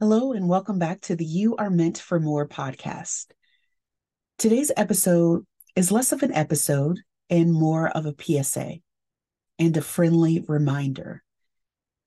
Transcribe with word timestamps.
Hello, 0.00 0.30
and 0.30 0.48
welcome 0.48 0.78
back 0.78 1.00
to 1.00 1.16
the 1.16 1.24
You 1.24 1.56
Are 1.56 1.70
Meant 1.70 1.98
for 1.98 2.20
More 2.20 2.46
podcast. 2.46 3.32
Today's 4.38 4.70
episode 4.76 5.44
is 5.74 5.90
less 5.90 6.12
of 6.12 6.22
an 6.22 6.32
episode 6.32 7.00
and 7.28 7.52
more 7.52 7.88
of 7.88 8.06
a 8.06 8.14
PSA 8.16 8.74
and 9.58 9.76
a 9.76 9.82
friendly 9.82 10.44
reminder. 10.46 11.24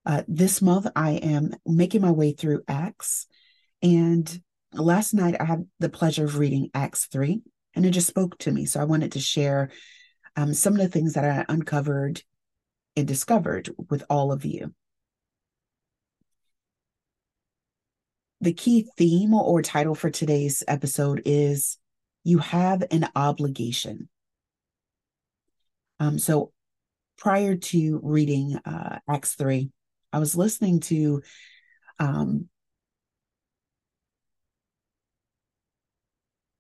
Uh, 0.06 0.24
this 0.29 0.62
month, 0.62 0.88
I 0.96 1.15
am 1.15 1.54
making 1.65 1.99
my 1.99 2.12
way 2.12 2.31
through 2.31 2.63
Acts, 2.65 3.28
and 3.81 4.42
last 4.71 5.13
night 5.13 5.35
I 5.37 5.44
had 5.44 5.67
the 5.79 5.89
pleasure 5.89 6.23
of 6.23 6.37
reading 6.37 6.69
Acts 6.73 7.08
3, 7.08 7.42
and 7.76 7.85
it 7.85 7.92
just 7.92 8.08
spoke 8.08 8.37
to 8.37 8.51
me. 8.53 8.65
So 8.67 8.79
I 8.79 8.85
wanted 8.85 9.12
to 9.12 9.19
share 9.19 9.69
um, 10.37 10.53
some 10.53 10.76
of 10.76 10.79
the 10.79 10.87
things 10.87 11.15
that 11.15 11.26
I 11.26 11.44
uncovered 11.49 12.23
and 12.96 13.05
discovered 13.05 13.69
with 13.89 14.05
all 14.10 14.31
of 14.31 14.46
you. 14.46 14.73
The 18.41 18.54
key 18.54 18.90
theme 18.98 19.36
or 19.36 19.62
title 19.62 19.94
for 19.94 20.09
today's 20.09 20.63
episode 20.68 21.22
is 21.26 21.77
You 22.23 22.40
Have 22.40 22.84
an 22.90 23.08
Obligation. 23.16 24.09
Um, 26.00 26.17
so 26.17 26.52
prior 27.20 27.55
to 27.55 28.00
reading 28.02 28.58
uh, 28.66 28.98
Acts 29.08 29.36
3, 29.36 29.70
I 30.12 30.17
was 30.17 30.36
listening 30.36 30.80
to 30.81 31.22
um, 32.00 32.50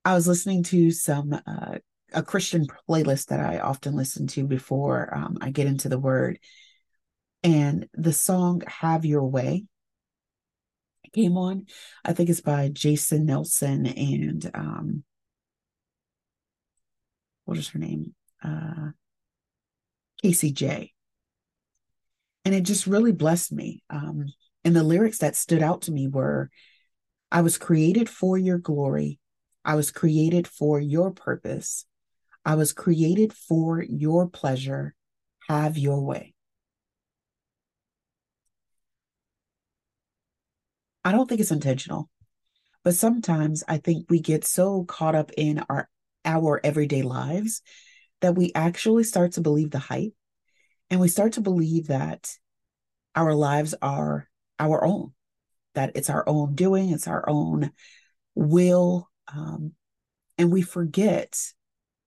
I 0.05 0.13
was 0.13 0.27
listening 0.27 0.61
to 0.65 0.91
some 0.91 1.33
uh, 1.33 1.77
a 2.13 2.21
Christian 2.21 2.67
playlist 2.87 3.27
that 3.27 3.39
I 3.39 3.57
often 3.59 3.95
listen 3.95 4.27
to 4.27 4.45
before 4.45 5.15
um, 5.15 5.37
I 5.41 5.49
get 5.49 5.65
into 5.65 5.89
the 5.89 5.99
Word, 5.99 6.37
and 7.43 7.87
the 7.93 8.13
song 8.13 8.61
"Have 8.67 9.03
Your 9.03 9.25
Way" 9.25 9.65
came 11.13 11.37
on. 11.37 11.65
I 12.03 12.13
think 12.13 12.29
it's 12.29 12.41
by 12.41 12.69
Jason 12.69 13.25
Nelson 13.25 13.85
and 13.85 14.51
um 14.53 15.03
what 17.45 17.57
is 17.57 17.69
her 17.69 17.79
name? 17.79 18.13
Uh 18.43 18.91
Casey 20.21 20.51
J. 20.51 20.93
And 22.45 22.55
it 22.55 22.61
just 22.61 22.87
really 22.87 23.11
blessed 23.11 23.51
me. 23.51 23.83
Um 23.89 24.25
and 24.63 24.75
the 24.75 24.83
lyrics 24.83 25.19
that 25.19 25.35
stood 25.35 25.63
out 25.63 25.83
to 25.83 25.91
me 25.91 26.07
were 26.07 26.49
I 27.31 27.41
was 27.41 27.57
created 27.57 28.09
for 28.09 28.37
your 28.37 28.57
glory. 28.57 29.19
I 29.63 29.75
was 29.75 29.91
created 29.91 30.47
for 30.47 30.79
your 30.79 31.11
purpose. 31.11 31.85
I 32.43 32.55
was 32.55 32.73
created 32.73 33.33
for 33.33 33.81
your 33.81 34.27
pleasure. 34.27 34.95
Have 35.47 35.77
your 35.77 36.01
way. 36.01 36.33
I 41.03 41.11
don't 41.11 41.27
think 41.27 41.41
it's 41.41 41.51
intentional, 41.51 42.09
but 42.83 42.95
sometimes 42.95 43.63
I 43.67 43.77
think 43.77 44.09
we 44.09 44.19
get 44.19 44.45
so 44.45 44.83
caught 44.83 45.15
up 45.15 45.31
in 45.37 45.63
our 45.69 45.89
our 46.23 46.61
everyday 46.63 47.01
lives 47.01 47.61
that 48.21 48.35
we 48.35 48.51
actually 48.53 49.03
start 49.03 49.33
to 49.33 49.41
believe 49.41 49.71
the 49.71 49.79
hype 49.79 50.13
and 50.91 50.99
we 50.99 51.07
start 51.07 51.33
to 51.33 51.41
believe 51.41 51.87
that 51.87 52.37
our 53.15 53.33
lives 53.33 53.73
are 53.81 54.29
our 54.59 54.85
own, 54.85 55.13
that 55.73 55.93
it's 55.95 56.09
our 56.09 56.23
own 56.27 56.53
doing, 56.53 56.91
it's 56.91 57.07
our 57.07 57.27
own 57.27 57.71
will. 58.35 59.09
Um, 59.33 59.73
and 60.37 60.51
we 60.51 60.61
forget 60.61 61.37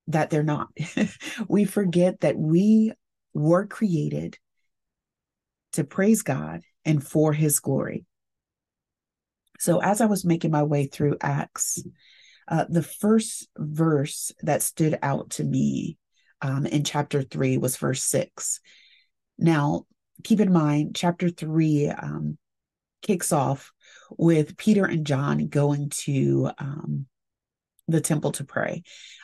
that 0.08 0.30
they're 0.30 0.42
not. 0.42 0.68
we 1.48 1.64
forget 1.64 2.20
that 2.20 2.36
we 2.36 2.92
were 3.32 3.66
created 3.66 4.38
to 5.72 5.84
praise 5.84 6.22
God 6.22 6.62
and 6.84 7.04
for 7.04 7.32
his 7.32 7.60
glory. 7.60 8.06
So 9.64 9.80
as 9.80 10.02
I 10.02 10.06
was 10.06 10.26
making 10.26 10.50
my 10.50 10.62
way 10.62 10.84
through 10.84 11.16
Acts, 11.22 11.82
uh, 12.46 12.66
the 12.68 12.82
first 12.82 13.48
verse 13.56 14.30
that 14.42 14.60
stood 14.60 14.98
out 15.02 15.30
to 15.30 15.42
me 15.42 15.96
um, 16.42 16.66
in 16.66 16.84
chapter 16.84 17.22
three 17.22 17.56
was 17.56 17.78
verse 17.78 18.02
six. 18.02 18.60
Now, 19.38 19.86
keep 20.22 20.40
in 20.40 20.52
mind, 20.52 20.94
chapter 20.94 21.30
three 21.30 21.88
um, 21.88 22.36
kicks 23.00 23.32
off 23.32 23.72
with 24.18 24.58
Peter 24.58 24.84
and 24.84 25.06
John 25.06 25.48
going 25.48 25.88
to 26.04 26.50
um, 26.58 27.06
the 27.88 28.02
temple 28.02 28.32
to 28.32 28.44
pray. 28.44 28.82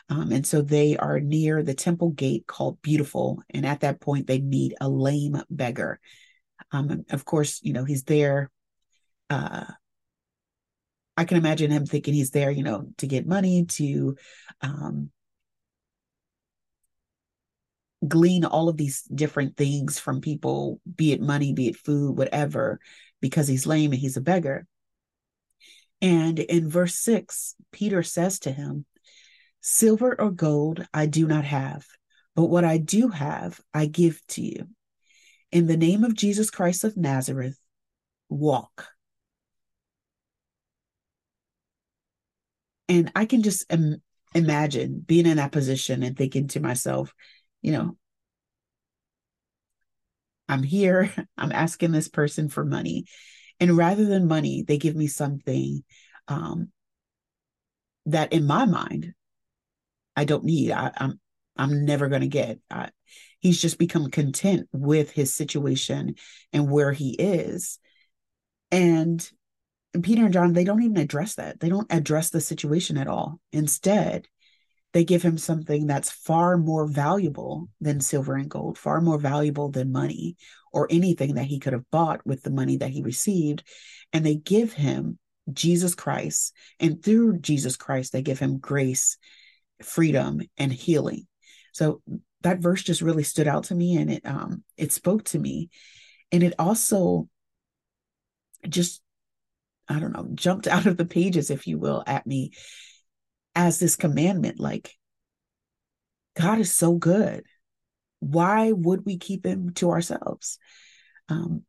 Um, 0.08 0.32
and 0.32 0.46
so 0.46 0.62
they 0.62 0.96
are 0.96 1.20
near 1.20 1.62
the 1.62 1.74
temple 1.74 2.12
gate 2.12 2.46
called 2.46 2.80
Beautiful. 2.80 3.42
And 3.50 3.66
at 3.66 3.80
that 3.80 4.00
point, 4.00 4.26
they 4.26 4.40
meet 4.40 4.72
a 4.80 4.88
lame 4.88 5.42
beggar. 5.50 6.00
Um, 6.72 7.04
of 7.10 7.26
course, 7.26 7.60
you 7.62 7.74
know, 7.74 7.84
he's 7.84 8.04
there 8.04 8.50
uh, 9.28 9.66
I 11.20 11.25
can 11.25 11.36
imagine 11.36 11.70
him 11.70 11.84
thinking 11.84 12.14
he's 12.14 12.31
there, 12.31 12.50
you 12.50 12.62
know, 12.62 12.86
to 12.97 13.06
get 13.06 13.26
money, 13.26 13.66
to 13.66 14.16
um, 14.62 15.10
glean 18.08 18.47
all 18.47 18.70
of 18.70 18.78
these 18.78 19.03
different 19.03 19.54
things 19.54 19.98
from 19.98 20.22
people, 20.22 20.80
be 20.97 21.12
it 21.12 21.20
money, 21.20 21.53
be 21.53 21.69
it 21.69 21.76
food, 21.76 22.16
whatever, 22.16 22.80
because 23.20 23.47
he's 23.47 23.66
lame 23.66 23.92
and 23.92 24.00
he's 24.00 24.16
a 24.16 24.22
beggar. 24.22 24.66
And 26.00 26.38
in 26.38 26.70
verse 26.70 26.94
six, 26.94 27.54
Peter 27.70 28.03
says 28.03 28.38
to 28.38 28.50
him, 28.50 28.86
Silver 29.60 30.19
or 30.19 30.30
gold 30.30 30.86
I 30.94 31.04
do 31.04 31.26
not 31.26 31.44
have, 31.44 31.86
but 32.34 32.47
what 32.47 32.64
I 32.64 32.78
do 32.78 33.09
have, 33.09 33.60
I 33.75 33.84
give 33.84 34.26
to 34.28 34.41
you. 34.41 34.69
In 35.53 35.66
the 35.66 35.76
name 35.76 36.03
of 36.03 36.14
Jesus 36.14 36.48
Christ 36.48 36.82
of 36.82 36.97
Nazareth, 36.97 37.60
walk. 38.30 38.86
And 42.90 43.12
I 43.14 43.24
can 43.24 43.42
just 43.42 43.64
Im- 43.72 44.02
imagine 44.34 45.02
being 45.06 45.24
in 45.24 45.36
that 45.36 45.52
position 45.52 46.02
and 46.02 46.16
thinking 46.16 46.48
to 46.48 46.60
myself, 46.60 47.14
you 47.62 47.70
know, 47.70 47.96
I'm 50.48 50.64
here, 50.64 51.14
I'm 51.38 51.52
asking 51.52 51.92
this 51.92 52.08
person 52.08 52.48
for 52.48 52.64
money. 52.64 53.04
And 53.60 53.76
rather 53.76 54.04
than 54.04 54.26
money, 54.26 54.64
they 54.66 54.76
give 54.76 54.96
me 54.96 55.06
something 55.06 55.84
um, 56.26 56.72
that 58.06 58.32
in 58.32 58.44
my 58.44 58.64
mind, 58.64 59.14
I 60.16 60.24
don't 60.24 60.44
need. 60.44 60.72
I, 60.72 60.90
I'm, 60.96 61.20
I'm 61.56 61.84
never 61.84 62.08
going 62.08 62.22
to 62.22 62.26
get. 62.26 62.58
I, 62.70 62.90
he's 63.38 63.60
just 63.60 63.78
become 63.78 64.10
content 64.10 64.68
with 64.72 65.12
his 65.12 65.32
situation 65.32 66.16
and 66.52 66.68
where 66.68 66.90
he 66.90 67.10
is. 67.10 67.78
And 68.72 69.30
Peter 70.02 70.24
and 70.24 70.32
John, 70.32 70.52
they 70.52 70.64
don't 70.64 70.82
even 70.82 70.98
address 70.98 71.34
that. 71.34 71.60
They 71.60 71.68
don't 71.68 71.92
address 71.92 72.30
the 72.30 72.40
situation 72.40 72.96
at 72.96 73.08
all. 73.08 73.40
Instead, 73.52 74.28
they 74.92 75.04
give 75.04 75.22
him 75.22 75.38
something 75.38 75.86
that's 75.86 76.10
far 76.10 76.56
more 76.56 76.86
valuable 76.86 77.68
than 77.80 78.00
silver 78.00 78.34
and 78.34 78.48
gold, 78.48 78.76
far 78.76 79.00
more 79.00 79.18
valuable 79.18 79.70
than 79.70 79.92
money 79.92 80.36
or 80.72 80.88
anything 80.90 81.34
that 81.34 81.44
he 81.44 81.58
could 81.60 81.72
have 81.72 81.88
bought 81.90 82.24
with 82.26 82.42
the 82.42 82.50
money 82.50 82.76
that 82.78 82.90
he 82.90 83.02
received. 83.02 83.62
And 84.12 84.26
they 84.26 84.34
give 84.34 84.72
him 84.72 85.18
Jesus 85.52 85.94
Christ. 85.94 86.54
And 86.78 87.02
through 87.02 87.38
Jesus 87.38 87.76
Christ, 87.76 88.12
they 88.12 88.22
give 88.22 88.38
him 88.38 88.58
grace, 88.58 89.16
freedom, 89.82 90.40
and 90.58 90.72
healing. 90.72 91.26
So 91.72 92.02
that 92.42 92.58
verse 92.58 92.82
just 92.82 93.02
really 93.02 93.22
stood 93.22 93.46
out 93.46 93.64
to 93.64 93.74
me 93.74 93.96
and 93.96 94.10
it 94.10 94.24
um 94.24 94.64
it 94.76 94.92
spoke 94.92 95.24
to 95.24 95.38
me. 95.38 95.70
And 96.32 96.42
it 96.42 96.54
also 96.58 97.28
just 98.68 99.02
I 99.90 99.98
don't 99.98 100.12
know, 100.12 100.28
jumped 100.34 100.66
out 100.68 100.86
of 100.86 100.96
the 100.96 101.04
pages, 101.04 101.50
if 101.50 101.66
you 101.66 101.78
will, 101.78 102.02
at 102.06 102.26
me 102.26 102.52
as 103.54 103.78
this 103.78 103.96
commandment. 103.96 104.60
Like, 104.60 104.94
God 106.38 106.58
is 106.58 106.72
so 106.72 106.94
good. 106.94 107.44
Why 108.20 108.72
would 108.72 109.04
we 109.04 109.18
keep 109.18 109.44
him 109.44 109.72
to 109.74 109.90
ourselves? 109.90 110.58
Um, 111.28 111.64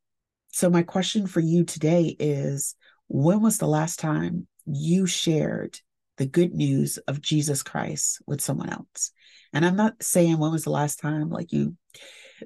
so, 0.54 0.70
my 0.70 0.84
question 0.84 1.28
for 1.28 1.40
you 1.40 1.64
today 1.64 2.16
is 2.20 2.76
when 3.08 3.42
was 3.42 3.58
the 3.58 3.68
last 3.68 4.00
time 4.00 4.48
you 4.66 5.08
shared 5.08 5.80
the 6.18 6.26
good 6.26 6.54
news 6.54 6.98
of 7.08 7.22
Jesus 7.22 7.64
Christ 7.64 8.22
with 8.28 8.42
someone 8.42 8.70
else? 8.70 9.12
And 9.54 9.66
I'm 9.66 9.76
not 9.76 10.04
saying 10.04 10.38
when 10.38 10.52
was 10.52 10.66
the 10.66 10.72
last 10.72 11.00
time, 11.00 11.30
like 11.30 11.52
you 11.52 11.76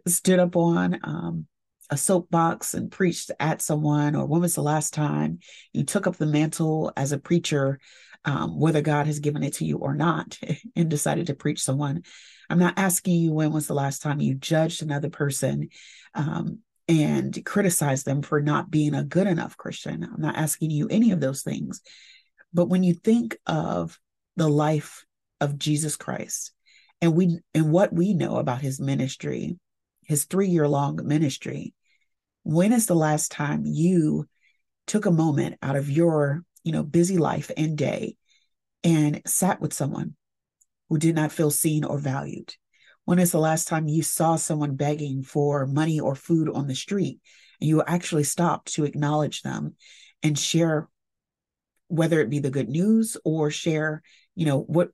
stood 0.08 0.40
up 0.40 0.56
on 0.56 1.00
um, 1.04 1.48
a 1.90 1.98
soapbox 1.98 2.74
and 2.74 2.92
preached 2.92 3.32
at 3.40 3.62
someone, 3.62 4.16
or 4.16 4.26
when 4.26 4.42
was 4.42 4.56
the 4.56 4.62
last 4.62 4.94
time 4.94 5.40
you 5.74 5.84
took 5.84 6.08
up 6.08 6.18
the 6.18 6.26
mantle 6.26 6.92
as 6.98 7.12
a 7.12 7.18
preacher, 7.18 7.80
um, 8.24 8.60
whether 8.60 8.82
God 8.82 9.06
has 9.08 9.20
given 9.20 9.44
it 9.44 9.54
to 9.54 9.66
you 9.66 9.78
or 9.78 9.94
not, 9.94 10.40
and 10.76 10.90
decided 10.90 11.28
to 11.28 11.36
preach 11.36 11.62
someone? 11.62 12.04
I'm 12.50 12.60
not 12.60 12.78
asking 12.78 13.16
you 13.16 13.32
when 13.32 13.52
was 13.52 13.68
the 13.68 13.74
last 13.74 14.02
time 14.02 14.20
you 14.20 14.36
judged 14.36 14.82
another 14.82 15.10
person 15.10 15.70
um, 16.14 16.60
and 16.88 17.44
criticized 17.46 18.06
them 18.06 18.22
for 18.22 18.42
not 18.42 18.70
being 18.70 18.94
a 18.94 19.04
good 19.04 19.28
enough 19.28 19.58
Christian. 19.58 20.04
I'm 20.04 20.22
not 20.22 20.38
asking 20.38 20.72
you 20.72 20.88
any 20.88 21.12
of 21.12 21.20
those 21.20 21.42
things. 21.42 21.82
But 22.54 22.70
when 22.70 22.84
you 22.84 22.94
think 22.94 23.38
of 23.46 24.00
the 24.38 24.48
life 24.48 25.06
of 25.42 25.58
Jesus 25.58 25.96
Christ 25.96 26.52
and 27.02 27.16
we 27.16 27.40
and 27.54 27.72
what 27.72 27.92
we 27.92 28.14
know 28.14 28.38
about 28.38 28.62
his 28.62 28.80
ministry, 28.80 29.58
his 30.06 30.26
three 30.26 30.48
year 30.48 30.68
long 30.68 31.00
ministry, 31.04 31.74
when 32.44 32.72
is 32.72 32.86
the 32.86 32.96
last 32.96 33.32
time 33.32 33.64
you 33.66 34.28
took 34.88 35.06
a 35.06 35.12
moment 35.12 35.58
out 35.62 35.76
of 35.76 35.90
your, 35.90 36.44
you 36.64 36.72
know, 36.72 36.84
busy 36.84 37.18
life 37.18 37.52
and 37.58 37.78
day 37.78 38.16
and 38.84 39.22
sat 39.26 39.60
with 39.60 39.74
someone 39.74 40.16
who 40.90 40.98
did 40.98 41.16
not 41.16 41.32
feel 41.32 41.52
seen 41.52 41.84
or 41.84 41.98
valued? 41.98 42.54
When 43.06 43.20
is 43.20 43.32
the 43.32 43.40
last 43.40 43.68
time 43.68 43.88
you 43.88 44.04
saw 44.04 44.36
someone 44.36 44.76
begging 44.76 45.24
for 45.24 45.66
money 45.66 46.00
or 46.00 46.16
food 46.16 46.50
on 46.50 46.68
the 46.68 46.76
street 46.76 47.20
and 47.60 47.68
you 47.68 47.84
actually 47.84 48.24
stopped 48.24 48.74
to 48.74 48.86
acknowledge 48.86 49.42
them 49.42 49.76
and 50.24 50.38
share 50.38 50.88
whether 51.88 52.20
it 52.20 52.30
be 52.30 52.40
the 52.40 52.50
good 52.50 52.70
news 52.70 53.16
or 53.24 53.52
share, 53.52 54.02
you 54.36 54.46
know, 54.46 54.60
what 54.60 54.90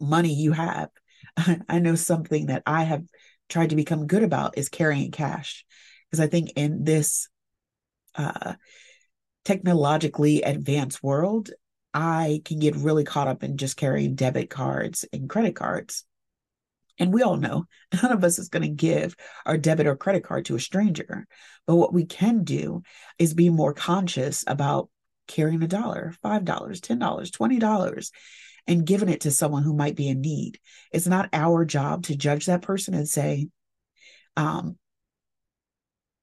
money 0.00 0.34
you 0.34 0.52
have? 0.52 0.90
I 1.68 1.78
know 1.80 1.94
something 1.94 2.46
that 2.46 2.62
I 2.66 2.84
have 2.84 3.04
tried 3.48 3.70
to 3.70 3.76
become 3.76 4.06
good 4.06 4.22
about 4.22 4.58
is 4.58 4.68
carrying 4.68 5.10
cash 5.10 5.64
because 6.10 6.20
I 6.20 6.26
think 6.26 6.52
in 6.56 6.84
this 6.84 7.28
uh, 8.14 8.54
technologically 9.44 10.42
advanced 10.42 11.02
world, 11.02 11.50
I 11.94 12.42
can 12.44 12.58
get 12.58 12.76
really 12.76 13.04
caught 13.04 13.28
up 13.28 13.42
in 13.42 13.56
just 13.56 13.76
carrying 13.76 14.14
debit 14.14 14.50
cards 14.50 15.04
and 15.12 15.28
credit 15.28 15.56
cards. 15.56 16.04
And 16.98 17.12
we 17.12 17.22
all 17.22 17.36
know 17.36 17.66
none 18.02 18.12
of 18.12 18.24
us 18.24 18.38
is 18.38 18.48
going 18.48 18.62
to 18.62 18.68
give 18.68 19.16
our 19.46 19.56
debit 19.56 19.86
or 19.86 19.96
credit 19.96 20.24
card 20.24 20.46
to 20.46 20.56
a 20.56 20.60
stranger. 20.60 21.26
But 21.66 21.76
what 21.76 21.92
we 21.92 22.04
can 22.04 22.44
do 22.44 22.82
is 23.18 23.34
be 23.34 23.50
more 23.50 23.72
conscious 23.72 24.44
about 24.46 24.90
carrying 25.26 25.62
a 25.62 25.68
dollar, 25.68 26.14
$5, 26.24 26.44
$10, 26.44 26.98
$20, 26.98 28.10
and 28.68 28.86
giving 28.86 29.08
it 29.08 29.22
to 29.22 29.30
someone 29.30 29.62
who 29.62 29.74
might 29.74 29.96
be 29.96 30.08
in 30.08 30.20
need. 30.20 30.60
It's 30.92 31.06
not 31.06 31.30
our 31.32 31.64
job 31.64 32.04
to 32.04 32.16
judge 32.16 32.46
that 32.46 32.62
person 32.62 32.94
and 32.94 33.08
say, 33.08 33.48
um, 34.36 34.76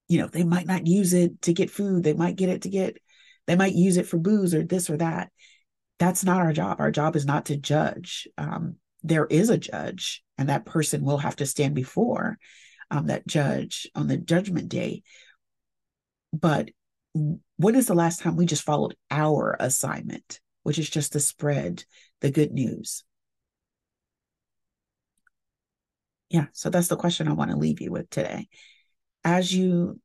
you 0.07 0.19
know, 0.19 0.27
they 0.27 0.43
might 0.43 0.67
not 0.67 0.85
use 0.85 1.13
it 1.13 1.41
to 1.41 1.53
get 1.53 1.71
food. 1.71 2.03
They 2.03 2.13
might 2.13 2.35
get 2.35 2.49
it 2.49 2.61
to 2.61 2.69
get, 2.69 2.97
they 3.47 3.55
might 3.55 3.73
use 3.73 3.97
it 3.97 4.07
for 4.07 4.17
booze 4.17 4.53
or 4.53 4.63
this 4.63 4.89
or 4.91 4.97
that. 4.97 5.31
That's 5.97 6.23
not 6.23 6.39
our 6.39 6.53
job. 6.53 6.79
Our 6.79 6.91
job 6.91 7.15
is 7.15 7.25
not 7.25 7.45
to 7.45 7.57
judge. 7.57 8.27
Um, 8.37 8.75
there 9.01 9.25
is 9.25 9.49
a 9.49 9.57
judge, 9.57 10.23
and 10.37 10.49
that 10.49 10.65
person 10.65 11.03
will 11.03 11.17
have 11.17 11.37
to 11.37 11.45
stand 11.45 11.73
before 11.73 12.37
um, 12.91 13.07
that 13.07 13.25
judge 13.25 13.87
on 13.95 14.07
the 14.07 14.17
judgment 14.17 14.69
day. 14.69 15.01
But 16.31 16.69
when 17.13 17.75
is 17.75 17.87
the 17.87 17.95
last 17.95 18.19
time 18.19 18.35
we 18.35 18.45
just 18.45 18.63
followed 18.63 18.95
our 19.09 19.55
assignment, 19.59 20.39
which 20.63 20.77
is 20.77 20.89
just 20.89 21.13
to 21.13 21.19
spread 21.19 21.85
the 22.21 22.31
good 22.31 22.51
news? 22.51 23.03
Yeah, 26.29 26.47
so 26.53 26.69
that's 26.69 26.87
the 26.87 26.97
question 26.97 27.27
I 27.27 27.33
want 27.33 27.51
to 27.51 27.57
leave 27.57 27.81
you 27.81 27.91
with 27.91 28.09
today 28.09 28.47
as 29.25 29.53
you 29.53 29.99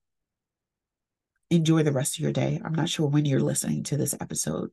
enjoy 1.51 1.83
the 1.83 1.93
rest 1.93 2.17
of 2.17 2.23
your 2.23 2.33
day, 2.33 2.61
I'm 2.65 2.75
not 2.75 2.89
sure 2.89 3.07
when 3.07 3.27
you're 3.27 3.41
listening 3.41 3.85
to 3.85 3.97
this 3.97 4.15
episode, 4.19 4.71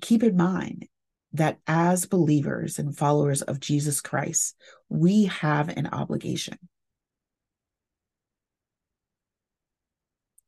keep 0.00 0.22
in 0.22 0.36
mind 0.36 0.86
that 1.32 1.58
as 1.66 2.06
believers 2.06 2.78
and 2.78 2.96
followers 2.96 3.42
of 3.42 3.60
Jesus 3.60 4.00
Christ, 4.00 4.56
we 4.88 5.26
have 5.26 5.68
an 5.68 5.86
obligation. 5.86 6.58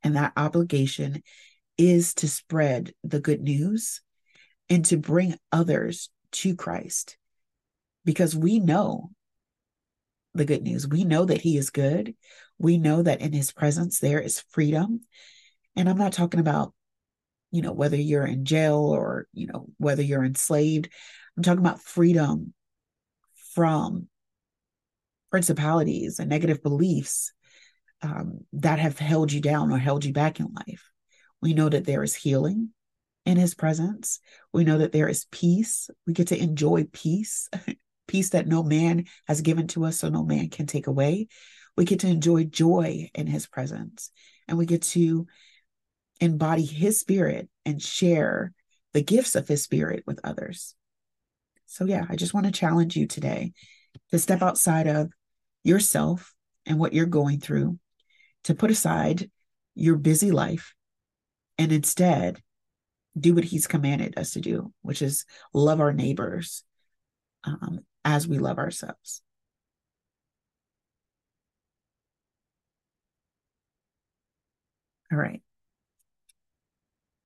And 0.03 0.17
that 0.17 0.33
obligation 0.37 1.23
is 1.79 2.15
to 2.15 2.29
spread 2.29 2.95
the 3.05 3.21
good 3.21 3.43
news 3.43 4.01
and 4.71 4.85
to 4.87 4.97
bring 4.97 5.37
others 5.51 6.09
to 6.33 6.55
Christ 6.55 7.17
because 8.05 8.37
we 8.37 8.61
know 8.61 9.11
the 10.33 10.45
good 10.45 10.63
news. 10.63 10.87
We 10.87 11.05
know 11.05 11.25
that 11.25 11.41
He 11.41 11.57
is 11.57 11.71
good. 11.71 12.15
We 12.59 12.79
know 12.79 13.03
that 13.03 13.21
in 13.21 13.33
His 13.33 13.53
presence 13.53 13.99
there 13.99 14.21
is 14.21 14.45
freedom. 14.51 15.01
And 15.77 15.89
I'm 15.89 15.99
not 15.99 16.13
talking 16.13 16.41
about, 16.41 16.73
you 17.51 17.63
know, 17.63 17.73
whether 17.73 17.97
you're 17.97 18.27
in 18.27 18.45
jail 18.45 18.79
or, 18.79 19.27
you 19.33 19.49
know, 19.49 19.67
whether 19.79 20.03
you're 20.03 20.25
enslaved. 20.25 20.89
I'm 21.37 21.43
talking 21.43 21.61
about 21.61 21.83
freedom 21.83 22.55
from 23.55 24.09
principalities 25.31 26.21
and 26.21 26.29
negative 26.29 26.63
beliefs 26.63 27.33
um, 28.03 28.41
that 28.53 28.79
have 28.79 28.99
held 28.99 29.33
you 29.33 29.41
down 29.41 29.73
or 29.73 29.79
held 29.79 30.05
you 30.05 30.13
back 30.13 30.39
in 30.39 30.53
life. 30.53 30.91
We 31.43 31.55
know 31.55 31.69
that 31.69 31.87
there 31.87 32.03
is 32.03 32.15
healing 32.15 32.71
in 33.27 33.37
his 33.37 33.55
presence. 33.55 34.21
We 34.53 34.65
know 34.65 34.79
that 34.79 34.93
there 34.93 35.09
is 35.09 35.27
peace. 35.31 35.91
We 36.07 36.13
get 36.13 36.29
to 36.29 36.41
enjoy 36.41 36.85
peace 36.93 37.49
peace 38.11 38.31
that 38.31 38.49
no 38.49 38.65
man 38.65 39.05
has 39.29 39.41
given 39.41 39.69
to 39.69 39.85
us, 39.85 39.99
so 39.99 40.09
no 40.09 40.25
man 40.25 40.51
can 40.51 40.67
take 40.67 40.89
away. 40.89 41.29
We 41.77 41.85
get 41.85 42.01
to 42.01 42.09
enjoy 42.09 42.45
joy 42.45 43.09
in 43.15 43.29
his 43.29 43.47
presence, 43.47 44.11
and 44.49 44.59
we 44.59 44.67
get 44.67 44.83
to 44.83 45.29
embody 46.21 46.65
his 46.65 46.99
spirit 46.99 47.49
and 47.65 47.81
share 47.81 48.53
the 48.93 49.03
gifts 49.03 49.37
of 49.37 49.47
his 49.47 49.63
spirit 49.63 50.03
with 50.07 50.19
others. 50.25 50.75
So, 51.67 51.85
yeah, 51.85 52.05
I 52.09 52.17
just 52.17 52.35
want 52.35 52.47
to 52.47 52.53
challenge 52.53 52.97
you 52.97 53.07
today 53.07 53.53
to 54.11 54.19
step 54.19 54.43
outside 54.43 54.89
of 54.89 55.13
yourself 55.63 56.35
and 56.67 56.81
what 56.81 56.93
you're 56.93 57.07
going 57.07 57.39
through, 57.39 57.79
to 58.45 58.57
put 58.57 58.73
aside 58.73 59.31
your 59.77 59.95
busy 59.95 60.33
life, 60.33 60.75
and 61.59 61.71
instead 61.71 62.43
do 63.19 63.35
what 63.35 63.45
he's 63.45 63.67
commanded 63.67 64.19
us 64.19 64.33
to 64.33 64.41
do, 64.41 64.73
which 64.83 65.03
is 65.03 65.25
love 65.53 65.81
our 65.81 65.93
neighbors 65.93 66.65
um, 67.45 67.81
as 68.05 68.29
we 68.29 68.39
love 68.39 68.59
ourselves. 68.59 69.23
All 75.13 75.19
right. 75.19 75.43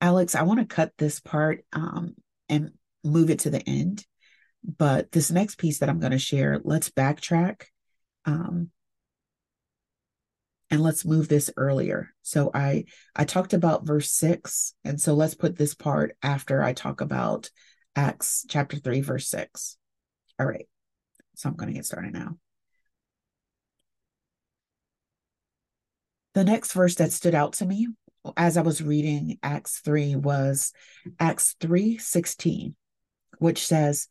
Alex, 0.01 0.35
I 0.35 0.43
want 0.43 0.59
to 0.59 0.65
cut 0.65 0.91
this 0.97 1.19
part 1.19 1.65
um, 1.71 2.15
and 2.49 2.71
move 3.03 3.29
it 3.29 3.39
to 3.39 3.49
the 3.49 3.67
end. 3.67 4.05
But 4.63 5.11
this 5.11 5.29
next 5.29 5.57
piece 5.57 5.79
that 5.79 5.89
I'm 5.89 5.99
going 5.99 6.11
to 6.11 6.19
share, 6.19 6.59
let's 6.63 6.89
backtrack 6.89 7.65
um, 8.25 8.71
and 10.75 10.83
let's 10.83 11.05
move 11.05 11.29
this 11.29 11.49
earlier. 11.55 12.13
So 12.21 12.51
I 12.53 12.83
I 13.15 13.23
talked 13.23 13.53
about 13.53 13.87
verse 13.87 14.11
six, 14.11 14.73
and 14.83 14.99
so 14.99 15.13
let's 15.13 15.33
put 15.33 15.57
this 15.57 15.73
part 15.73 16.17
after 16.21 16.61
I 16.61 16.73
talk 16.73 16.99
about 16.99 17.49
Acts 17.95 18.45
chapter 18.49 18.75
three, 18.75 18.99
verse 18.99 19.29
six. 19.29 19.77
All 20.37 20.45
right. 20.45 20.67
So 21.35 21.47
I'm 21.47 21.55
going 21.55 21.69
to 21.69 21.73
get 21.73 21.85
started 21.85 22.11
now. 22.11 22.37
The 26.33 26.43
next 26.43 26.73
verse 26.73 26.95
that 26.95 27.13
stood 27.13 27.35
out 27.35 27.53
to 27.53 27.65
me 27.65 27.87
as 28.35 28.57
I 28.57 28.61
was 28.61 28.83
reading 28.83 29.37
Acts 29.41 29.79
3 29.79 30.17
was 30.17 30.73
Acts 31.21 31.55
3 31.61 31.97
16, 31.97 32.75
which 33.39 33.65
says, 33.65 34.09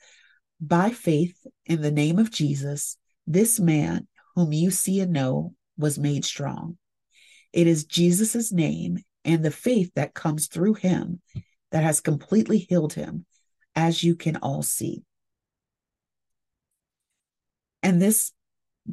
By 0.63 0.91
faith 0.91 1.47
in 1.67 1.83
the 1.83 1.91
name 1.91 2.19
of 2.19 2.31
Jesus, 2.31 2.97
this 3.27 3.61
man 3.61 4.07
whom 4.35 4.55
you 4.55 4.71
see 4.71 5.01
and 5.01 5.13
know 5.13 5.53
was 5.77 5.99
made 5.99 6.25
strong. 6.25 6.79
It 7.53 7.67
is 7.67 7.85
Jesus' 7.85 8.53
name 8.53 8.99
and 9.25 9.45
the 9.45 9.51
faith 9.51 9.93
that 9.95 10.15
comes 10.15 10.49
through 10.49 10.75
him 10.75 11.21
that 11.73 11.83
has 11.83 12.01
completely 12.01 12.59
healed 12.59 12.93
him, 12.93 13.27
as 13.75 14.03
you 14.03 14.17
can 14.17 14.37
all 14.37 14.63
see. 14.63 15.03
And 17.83 18.01
this 18.01 18.33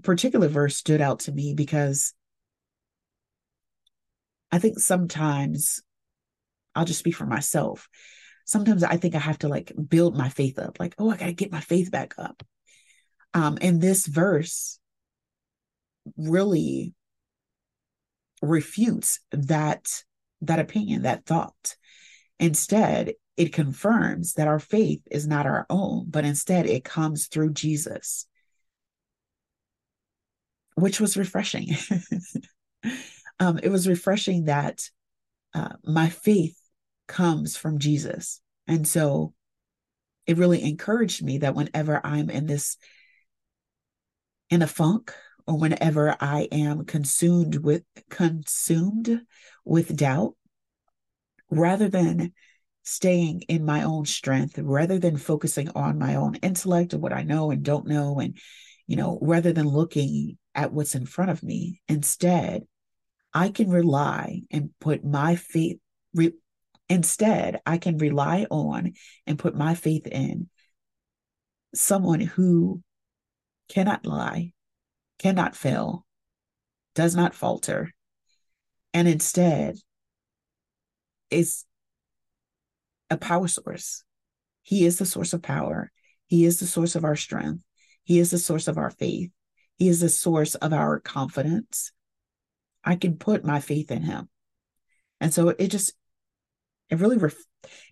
particular 0.02 0.48
verse 0.48 0.76
stood 0.76 1.02
out 1.02 1.22
to 1.22 1.32
me 1.32 1.54
because 1.54 2.14
I 4.52 4.60
think 4.60 4.80
sometimes 4.80 5.82
I'll 6.76 6.86
just 6.86 7.00
speak 7.00 7.16
for 7.16 7.26
myself. 7.26 7.88
Sometimes 8.46 8.84
I 8.84 8.98
think 8.98 9.16
I 9.16 9.20
have 9.20 9.40
to 9.40 9.48
like 9.48 9.72
build 9.88 10.18
my 10.18 10.30
faith 10.30 10.60
up, 10.60 10.80
like, 10.80 10.96
oh, 10.98 11.10
I 11.10 11.18
got 11.18 11.26
to 11.28 11.34
get 11.34 11.52
my 11.52 11.62
faith 11.62 11.92
back 11.92 12.16
up. 12.18 12.44
Um, 13.34 13.58
and 13.62 13.80
this 13.80 14.08
verse 14.08 14.80
really 16.18 16.94
refutes 18.42 19.20
that 19.32 20.04
that 20.42 20.60
opinion, 20.60 21.04
that 21.04 21.26
thought. 21.26 21.76
Instead, 22.40 23.14
it 23.38 23.54
confirms 23.54 24.34
that 24.34 24.48
our 24.48 24.60
faith 24.60 25.02
is 25.12 25.28
not 25.28 25.46
our 25.46 25.68
own, 25.70 26.06
but 26.10 26.26
instead 26.26 26.66
it 26.66 26.84
comes 26.84 27.28
through 27.28 27.54
Jesus 27.54 28.26
which 30.76 31.00
was 31.00 31.18
refreshing. 31.18 31.68
um, 33.40 33.60
it 33.62 33.70
was 33.70 33.88
refreshing 33.88 34.46
that 34.46 34.90
uh, 35.54 35.74
my 35.84 36.10
faith 36.10 36.58
comes 37.08 37.58
from 37.58 37.80
Jesus. 37.80 38.42
And 38.68 38.88
so 38.88 39.34
it 40.26 40.38
really 40.38 40.64
encouraged 40.64 41.24
me 41.24 41.40
that 41.40 41.56
whenever 41.56 42.00
I'm 42.04 42.30
in 42.30 42.46
this, 42.46 42.78
in 44.50 44.62
a 44.62 44.68
funk, 44.68 45.14
or 45.48 45.58
whenever 45.58 46.16
I 46.20 46.48
am 46.52 46.86
consumed 46.86 47.56
with 47.58 47.84
consumed 48.10 49.22
with 49.66 49.96
doubt, 49.96 50.36
rather 51.50 51.90
than 51.90 52.34
staying 52.84 53.42
in 53.44 53.66
my 53.66 53.84
own 53.84 54.06
strength, 54.06 54.58
rather 54.58 55.00
than 55.00 55.18
focusing 55.18 55.70
on 55.70 56.00
my 56.00 56.16
own 56.16 56.36
intellect 56.36 56.94
and 56.94 57.02
what 57.02 57.14
I 57.14 57.24
know 57.24 57.52
and 57.52 57.64
don't 57.64 57.88
know, 57.88 58.20
and 58.20 58.38
you 58.88 58.96
know, 58.96 59.20
rather 59.22 59.54
than 59.54 59.68
looking 59.68 60.38
at 60.54 60.74
what's 60.74 60.96
in 60.96 61.06
front 61.06 61.32
of 61.32 61.44
me. 61.44 61.82
Instead, 61.88 62.64
I 63.34 63.50
can 63.50 63.70
rely 63.70 64.42
and 64.52 64.72
put 64.80 65.06
my 65.06 65.36
faith 65.36 65.78
re- 66.14 66.34
instead 66.90 67.62
I 67.66 67.78
can 67.78 67.98
rely 67.98 68.46
on 68.50 68.94
and 69.26 69.40
put 69.40 69.56
my 69.56 69.76
faith 69.76 70.08
in 70.08 70.50
someone 71.74 72.20
who 72.20 72.82
cannot 73.70 74.06
lie, 74.06 74.52
cannot 75.22 75.56
fail, 75.56 76.04
does 76.96 77.16
not 77.16 77.36
falter, 77.36 77.92
and 78.92 79.08
instead 79.08 79.76
is 81.30 81.64
a 83.12 83.18
power 83.18 83.48
source. 83.48 84.04
He 84.64 84.84
is 84.84 84.98
the 84.98 85.06
source 85.06 85.34
of 85.34 85.44
power. 85.44 85.92
He 86.26 86.44
is 86.44 86.60
the 86.60 86.66
source 86.66 86.96
of 86.96 87.06
our 87.06 87.16
strength. 87.16 87.62
He 88.04 88.18
is 88.18 88.32
the 88.32 88.40
source 88.40 88.68
of 88.68 88.80
our 88.80 88.90
faith. 88.90 89.30
He 89.78 89.88
is 89.88 90.02
the 90.02 90.10
source 90.10 90.56
of 90.56 90.74
our 90.74 91.00
confidence. 91.00 91.92
I 92.84 92.96
can 92.96 93.18
put 93.18 93.46
my 93.46 93.60
faith 93.60 93.92
in 93.92 94.02
him. 94.02 94.28
And 95.20 95.32
so 95.32 95.50
it 95.50 95.68
just, 95.68 95.94
it 96.90 96.98
really, 97.00 97.18
ref- 97.18 97.36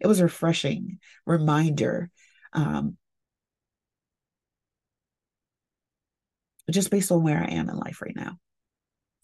it 0.02 0.08
was 0.08 0.20
a 0.20 0.24
refreshing 0.24 0.98
reminder 1.28 2.10
um, 2.54 2.98
just 6.72 6.92
based 6.92 7.12
on 7.12 7.24
where 7.24 7.40
I 7.40 7.54
am 7.54 7.70
in 7.70 7.78
life 7.78 8.02
right 8.02 8.16
now. 8.16 8.38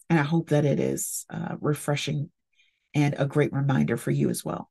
And 0.08 0.18
I 0.18 0.22
hope 0.22 0.50
that 0.50 0.64
it 0.64 0.78
is 0.78 1.26
uh, 1.30 1.56
refreshing 1.60 2.30
and 2.94 3.14
a 3.18 3.26
great 3.26 3.52
reminder 3.52 3.96
for 3.96 4.10
you 4.10 4.30
as 4.30 4.44
well. 4.44 4.70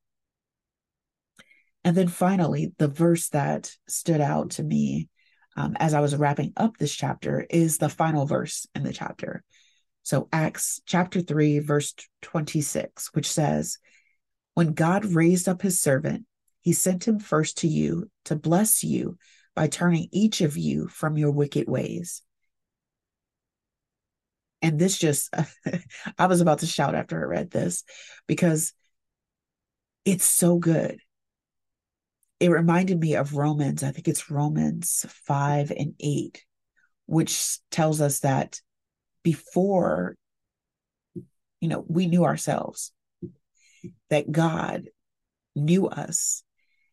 And 1.84 1.96
then 1.96 2.08
finally, 2.08 2.72
the 2.78 2.88
verse 2.88 3.28
that 3.28 3.70
stood 3.86 4.20
out 4.20 4.50
to 4.52 4.62
me 4.64 5.08
um, 5.56 5.76
as 5.78 5.94
I 5.94 6.00
was 6.00 6.16
wrapping 6.16 6.52
up 6.56 6.76
this 6.76 6.94
chapter 6.94 7.46
is 7.48 7.78
the 7.78 7.88
final 7.88 8.26
verse 8.26 8.66
in 8.74 8.82
the 8.82 8.92
chapter. 8.92 9.42
So, 10.02 10.28
Acts 10.32 10.80
chapter 10.86 11.20
3, 11.20 11.60
verse 11.60 11.94
26, 12.22 13.14
which 13.14 13.30
says, 13.30 13.78
When 14.54 14.72
God 14.72 15.04
raised 15.04 15.48
up 15.48 15.62
his 15.62 15.80
servant, 15.80 16.26
he 16.60 16.72
sent 16.72 17.06
him 17.06 17.20
first 17.20 17.58
to 17.58 17.68
you 17.68 18.10
to 18.26 18.36
bless 18.36 18.82
you 18.84 19.16
by 19.54 19.68
turning 19.68 20.08
each 20.12 20.40
of 20.40 20.56
you 20.56 20.88
from 20.88 21.16
your 21.16 21.30
wicked 21.30 21.68
ways 21.68 22.22
and 24.62 24.78
this 24.78 24.96
just, 24.98 25.34
I 26.18 26.26
was 26.26 26.40
about 26.40 26.60
to 26.60 26.66
shout 26.66 26.94
after 26.94 27.20
I 27.20 27.24
read 27.24 27.50
this 27.50 27.84
because 28.26 28.72
it's 30.04 30.24
so 30.24 30.58
good. 30.58 31.00
It 32.38 32.50
reminded 32.50 33.00
me 33.00 33.14
of 33.14 33.34
Romans, 33.34 33.82
I 33.82 33.90
think 33.90 34.08
it's 34.08 34.30
Romans 34.30 35.06
5 35.08 35.70
and 35.70 35.94
8, 35.98 36.44
which 37.06 37.58
tells 37.70 38.00
us 38.00 38.20
that 38.20 38.60
before, 39.22 40.16
you 41.60 41.68
know, 41.68 41.84
we 41.88 42.06
knew 42.06 42.24
ourselves, 42.24 42.92
that 44.10 44.30
God 44.30 44.88
knew 45.54 45.88
us 45.88 46.42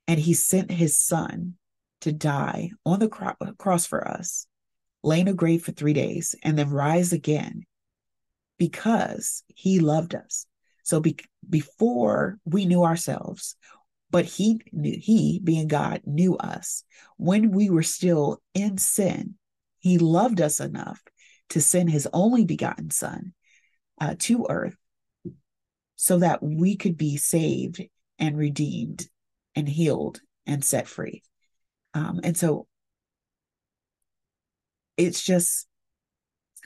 and 0.08 0.20
he 0.20 0.34
sent 0.34 0.72
his 0.72 0.98
son 0.98 1.55
to 2.01 2.12
die 2.12 2.72
on 2.86 3.00
the 3.00 3.08
cross 3.58 3.86
for 3.86 4.08
us 4.08 4.48
lay 5.03 5.19
in 5.19 5.27
a 5.27 5.33
grave 5.33 5.63
for 5.63 5.72
three 5.72 5.93
days, 5.93 6.36
and 6.43 6.57
then 6.57 6.69
rise 6.69 7.13
again 7.13 7.65
because 8.57 9.43
he 9.48 9.79
loved 9.79 10.15
us. 10.15 10.45
So 10.83 11.00
be, 11.00 11.17
before 11.50 12.39
we 12.45 12.65
knew 12.65 12.83
ourselves, 12.83 13.55
but 14.10 14.25
he 14.25 14.62
knew, 14.72 14.98
he 15.00 15.39
being 15.43 15.67
God 15.67 16.01
knew 16.05 16.38
us 16.38 16.83
when 17.17 17.51
we 17.51 17.69
were 17.69 17.83
still 17.83 18.41
in 18.53 18.77
sin. 18.77 19.36
He 19.79 19.98
loved 19.98 20.39
us 20.39 20.60
enough 20.60 21.01
to 21.50 21.62
send 21.62 21.89
his 21.89 22.07
only 22.13 22.45
begotten 22.45 22.89
son 22.89 23.33
uh, 24.00 24.15
to 24.19 24.45
earth 24.50 24.75
so 25.95 26.19
that 26.19 26.43
we 26.43 26.75
could 26.75 26.98
be 26.98 27.17
saved 27.17 27.81
and 28.19 28.38
redeemed 28.38 29.07
and 29.55 29.67
healed 29.67 30.19
and 30.45 30.63
set 30.63 30.88
free. 30.88 31.24
Um, 31.93 32.19
and 32.24 32.36
so 32.38 32.67
it's 34.97 35.23
just 35.23 35.67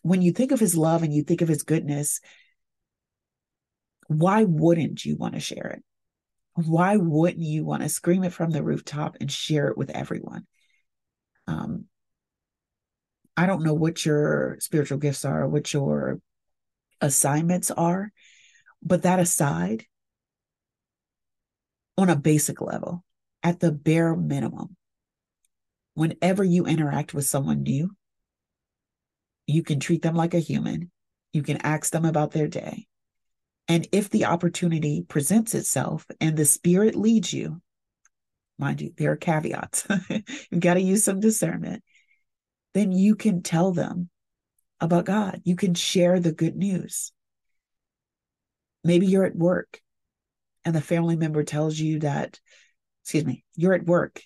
when 0.04 0.22
you 0.22 0.32
think 0.32 0.52
of 0.52 0.60
his 0.60 0.76
love 0.76 1.04
and 1.04 1.14
you 1.14 1.24
think 1.24 1.42
of 1.42 1.48
his 1.48 1.64
goodness, 1.64 2.20
why 4.08 4.44
wouldn't 4.44 5.04
you 5.04 5.18
want 5.18 5.34
to 5.34 5.40
share 5.40 5.68
it? 5.78 5.84
Why 6.66 6.98
wouldn't 6.98 7.44
you 7.44 7.66
want 7.66 7.84
to 7.84 7.90
scream 7.90 8.24
it 8.24 8.34
from 8.34 8.52
the 8.52 8.64
rooftop 8.64 9.18
and 9.20 9.32
share 9.32 9.68
it 9.68 9.78
with 9.78 9.90
everyone? 9.92 10.48
Um, 11.46 11.86
I 13.36 13.46
don't 13.46 13.64
know 13.64 13.74
what 13.74 14.06
your 14.06 14.58
spiritual 14.60 14.98
gifts 14.98 15.24
are, 15.24 15.48
what 15.48 15.72
your 15.72 16.20
assignments 17.02 17.70
are, 17.70 18.12
but 18.82 19.04
that 19.04 19.20
aside, 19.20 19.86
on 21.98 22.10
a 22.10 22.16
basic 22.16 22.62
level, 22.62 23.04
at 23.44 23.60
the 23.60 23.72
bare 23.72 24.16
minimum, 24.16 24.76
whenever 25.94 26.44
you 26.44 26.66
interact 26.66 27.14
with 27.14 27.26
someone 27.26 27.64
new, 27.64 27.96
you 29.48 29.64
can 29.64 29.80
treat 29.80 30.02
them 30.02 30.16
like 30.16 30.34
a 30.34 30.40
human. 30.40 30.92
You 31.34 31.42
can 31.42 31.58
ask 31.58 31.92
them 31.92 32.06
about 32.06 32.32
their 32.32 32.48
day. 32.48 32.86
And 33.68 33.88
if 33.92 34.10
the 34.10 34.26
opportunity 34.26 35.04
presents 35.08 35.56
itself 35.56 36.06
and 36.22 36.38
the 36.38 36.46
spirit 36.46 36.96
leads 36.96 37.34
you, 37.34 37.62
mind 38.60 38.82
you, 38.82 38.94
there 38.98 39.12
are 39.12 39.18
caveats. 39.18 39.88
You've 40.52 40.62
got 40.62 40.76
to 40.76 40.82
use 40.82 41.04
some 41.04 41.20
discernment. 41.20 41.84
Then 42.74 42.92
you 42.92 43.16
can 43.16 43.42
tell 43.42 43.72
them 43.72 44.10
about 44.80 45.06
God. 45.06 45.42
You 45.44 45.56
can 45.56 45.74
share 45.74 46.20
the 46.20 46.32
good 46.32 46.56
news. 46.56 47.12
Maybe 48.84 49.08
you're 49.08 49.26
at 49.26 49.36
work 49.36 49.82
and 50.64 50.76
the 50.76 50.82
family 50.82 51.16
member 51.16 51.44
tells 51.44 51.78
you 51.78 52.00
that, 52.00 52.40
excuse 53.04 53.26
me, 53.26 53.44
you're 53.56 53.74
at 53.74 53.86
work 53.86 54.22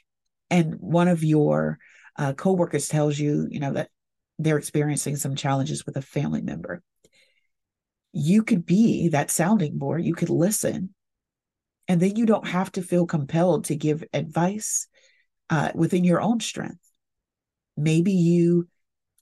and 0.50 0.75
one 0.75 1.08
of 1.08 1.24
your 1.24 1.80
uh, 2.18 2.34
coworkers 2.34 2.88
tells 2.88 3.18
you, 3.18 3.48
you 3.50 3.60
know, 3.60 3.74
that 3.74 3.90
they're 4.44 4.58
experiencing 4.58 5.16
some 5.16 5.36
challenges 5.36 5.86
with 5.86 5.98
a 5.98 6.02
family 6.02 6.42
member. 6.42 6.82
You 8.14 8.44
could 8.44 8.66
be 8.66 9.10
that 9.10 9.32
sounding 9.32 9.78
board, 9.78 10.04
you 10.04 10.14
could 10.14 10.30
listen, 10.30 10.94
and 11.88 12.00
then 12.00 12.16
you 12.16 12.26
don't 12.26 12.48
have 12.48 12.72
to 12.74 12.82
feel 12.82 13.06
compelled 13.06 13.66
to 13.66 13.76
give 13.76 14.04
advice 14.14 14.88
uh, 15.50 15.72
within 15.76 16.04
your 16.04 16.22
own 16.22 16.40
strength. 16.40 16.80
Maybe 17.76 18.14
you, 18.14 18.68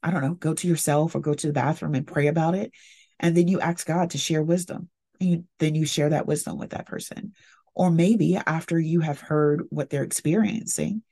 I 0.03 0.11
don't 0.11 0.21
know, 0.21 0.33
go 0.33 0.53
to 0.53 0.67
yourself 0.67 1.15
or 1.15 1.19
go 1.19 1.33
to 1.33 1.47
the 1.47 1.53
bathroom 1.53 1.95
and 1.95 2.05
pray 2.05 2.27
about 2.27 2.55
it. 2.55 2.71
And 3.19 3.35
then 3.35 3.47
you 3.47 3.59
ask 3.59 3.85
God 3.85 4.11
to 4.11 4.17
share 4.17 4.43
wisdom. 4.43 4.89
And 5.19 5.29
you, 5.29 5.43
then 5.59 5.75
you 5.75 5.85
share 5.85 6.09
that 6.09 6.27
wisdom 6.27 6.57
with 6.57 6.71
that 6.71 6.85
person. 6.85 7.33
Or 7.75 7.89
maybe 7.89 8.35
after 8.37 8.79
you 8.79 9.01
have 9.01 9.19
heard 9.19 9.63
what 9.69 9.89
they're 9.89 10.03
experiencing, 10.03 11.03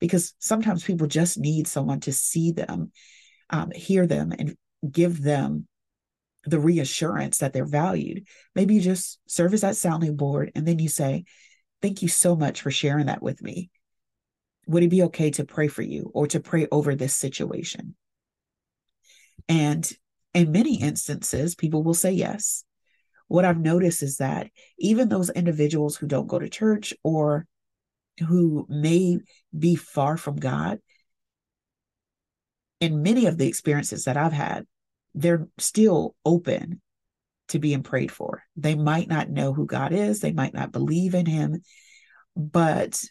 because 0.00 0.34
sometimes 0.38 0.84
people 0.84 1.06
just 1.06 1.38
need 1.38 1.66
someone 1.66 2.00
to 2.00 2.12
see 2.12 2.52
them 2.52 2.92
um, 3.50 3.70
hear 3.74 4.06
them 4.06 4.32
and 4.36 4.56
give 4.90 5.22
them 5.22 5.66
the 6.44 6.60
reassurance 6.60 7.38
that 7.38 7.52
they're 7.52 7.66
valued. 7.66 8.26
Maybe 8.54 8.74
you 8.74 8.80
just 8.80 9.18
serve 9.26 9.52
as 9.52 9.60
that 9.60 9.76
sounding 9.76 10.16
board 10.16 10.52
and 10.54 10.66
then 10.66 10.78
you 10.78 10.88
say, 10.88 11.24
Thank 11.82 12.02
you 12.02 12.08
so 12.08 12.36
much 12.36 12.60
for 12.60 12.70
sharing 12.70 13.06
that 13.06 13.22
with 13.22 13.42
me. 13.42 13.70
Would 14.66 14.82
it 14.82 14.90
be 14.90 15.02
okay 15.04 15.30
to 15.32 15.46
pray 15.46 15.66
for 15.66 15.80
you 15.80 16.10
or 16.12 16.26
to 16.26 16.38
pray 16.38 16.68
over 16.70 16.94
this 16.94 17.16
situation? 17.16 17.96
And 19.48 19.90
in 20.34 20.52
many 20.52 20.80
instances, 20.80 21.54
people 21.54 21.82
will 21.82 21.94
say 21.94 22.12
yes. 22.12 22.64
What 23.28 23.46
I've 23.46 23.58
noticed 23.58 24.02
is 24.02 24.18
that 24.18 24.50
even 24.78 25.08
those 25.08 25.30
individuals 25.30 25.96
who 25.96 26.06
don't 26.06 26.26
go 26.26 26.38
to 26.38 26.48
church 26.48 26.92
or 27.02 27.46
who 28.18 28.66
may 28.68 29.18
be 29.56 29.74
far 29.76 30.16
from 30.16 30.36
God, 30.36 30.80
in 32.80 33.02
many 33.02 33.26
of 33.26 33.38
the 33.38 33.46
experiences 33.46 34.04
that 34.04 34.16
I've 34.16 34.32
had, 34.32 34.66
they're 35.14 35.46
still 35.58 36.14
open 36.24 36.80
to 37.48 37.58
being 37.58 37.82
prayed 37.82 38.10
for. 38.10 38.42
They 38.56 38.74
might 38.74 39.08
not 39.08 39.28
know 39.28 39.52
who 39.52 39.66
God 39.66 39.92
is, 39.92 40.20
they 40.20 40.32
might 40.32 40.54
not 40.54 40.72
believe 40.72 41.14
in 41.14 41.26
Him, 41.26 41.62
but 42.36 43.02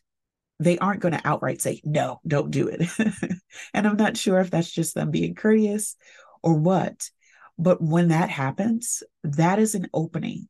they 0.60 0.78
aren't 0.78 1.02
going 1.02 1.14
to 1.14 1.28
outright 1.28 1.62
say, 1.62 1.82
no, 1.86 2.20
don't 2.28 2.52
do 2.52 2.68
it. 2.68 2.90
and 3.74 3.88
I'm 3.88 3.96
not 3.96 4.18
sure 4.18 4.40
if 4.40 4.52
that's 4.52 4.72
just 4.72 4.96
them 4.96 5.12
being 5.12 5.36
courteous 5.36 5.96
or 6.44 6.56
what. 6.56 7.10
But 7.58 7.82
when 7.82 8.10
that 8.10 8.30
happens, 8.30 9.04
that 9.24 9.60
is 9.60 9.76
an 9.76 9.88
opening 9.94 10.48